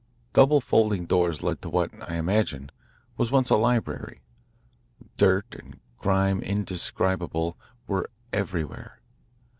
[0.33, 2.71] Double folding doors led to what, I imagine,
[3.17, 4.21] was once a library.
[5.15, 8.99] Dirt and grime indescribable were everywhere.